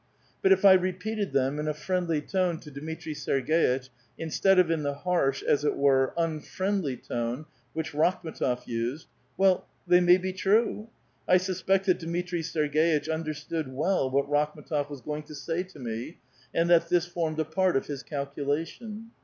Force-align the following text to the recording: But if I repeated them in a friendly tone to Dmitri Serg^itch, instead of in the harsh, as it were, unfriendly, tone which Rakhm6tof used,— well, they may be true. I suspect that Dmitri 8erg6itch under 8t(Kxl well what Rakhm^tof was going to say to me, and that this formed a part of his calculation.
But 0.41 0.51
if 0.51 0.65
I 0.65 0.73
repeated 0.73 1.31
them 1.31 1.59
in 1.59 1.67
a 1.67 1.75
friendly 1.75 2.21
tone 2.23 2.59
to 2.61 2.71
Dmitri 2.71 3.13
Serg^itch, 3.13 3.89
instead 4.17 4.57
of 4.57 4.71
in 4.71 4.81
the 4.81 4.95
harsh, 4.95 5.43
as 5.43 5.63
it 5.63 5.75
were, 5.77 6.15
unfriendly, 6.17 6.97
tone 6.97 7.45
which 7.73 7.91
Rakhm6tof 7.91 8.65
used,— 8.65 9.05
well, 9.37 9.67
they 9.85 9.99
may 10.01 10.17
be 10.17 10.33
true. 10.33 10.89
I 11.27 11.37
suspect 11.37 11.85
that 11.85 11.99
Dmitri 11.99 12.41
8erg6itch 12.41 13.13
under 13.13 13.31
8t(Kxl 13.33 13.67
well 13.67 14.09
what 14.09 14.25
Rakhm^tof 14.27 14.89
was 14.89 15.01
going 15.01 15.21
to 15.21 15.35
say 15.35 15.61
to 15.61 15.77
me, 15.77 16.17
and 16.51 16.67
that 16.71 16.89
this 16.89 17.05
formed 17.05 17.37
a 17.39 17.45
part 17.45 17.77
of 17.77 17.85
his 17.85 18.01
calculation. 18.01 19.11